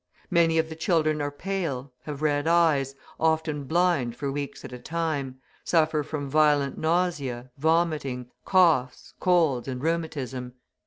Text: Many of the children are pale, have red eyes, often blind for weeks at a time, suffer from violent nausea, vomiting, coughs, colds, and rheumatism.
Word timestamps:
Many 0.31 0.57
of 0.57 0.67
the 0.67 0.75
children 0.75 1.21
are 1.21 1.29
pale, 1.29 1.93
have 2.05 2.23
red 2.23 2.47
eyes, 2.47 2.95
often 3.19 3.65
blind 3.65 4.15
for 4.15 4.31
weeks 4.31 4.65
at 4.65 4.73
a 4.73 4.79
time, 4.79 5.39
suffer 5.63 6.01
from 6.01 6.27
violent 6.27 6.75
nausea, 6.75 7.51
vomiting, 7.59 8.31
coughs, 8.43 9.13
colds, 9.19 9.67
and 9.67 9.79
rheumatism. 9.83 10.53